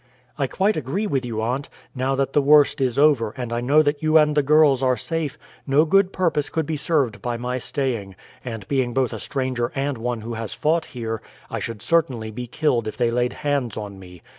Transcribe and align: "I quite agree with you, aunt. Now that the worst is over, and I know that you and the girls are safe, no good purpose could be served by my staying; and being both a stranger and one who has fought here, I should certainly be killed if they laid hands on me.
"I 0.35 0.47
quite 0.47 0.77
agree 0.77 1.05
with 1.05 1.25
you, 1.25 1.43
aunt. 1.43 1.69
Now 1.93 2.15
that 2.15 2.33
the 2.33 2.41
worst 2.41 2.81
is 2.81 2.97
over, 2.97 3.35
and 3.37 3.53
I 3.53 3.61
know 3.61 3.83
that 3.83 4.01
you 4.01 4.17
and 4.17 4.33
the 4.35 4.41
girls 4.41 4.81
are 4.81 4.97
safe, 4.97 5.37
no 5.67 5.85
good 5.85 6.11
purpose 6.11 6.49
could 6.49 6.65
be 6.65 6.75
served 6.75 7.21
by 7.21 7.37
my 7.37 7.59
staying; 7.59 8.15
and 8.43 8.67
being 8.67 8.95
both 8.95 9.13
a 9.13 9.19
stranger 9.19 9.71
and 9.75 9.99
one 9.99 10.21
who 10.21 10.33
has 10.33 10.55
fought 10.55 10.85
here, 10.85 11.21
I 11.51 11.59
should 11.59 11.83
certainly 11.83 12.31
be 12.31 12.47
killed 12.47 12.87
if 12.87 12.97
they 12.97 13.11
laid 13.11 13.33
hands 13.45 13.77
on 13.77 13.99
me. 13.99 14.23